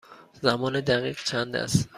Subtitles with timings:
[0.41, 1.89] زمان دقیق چند است؟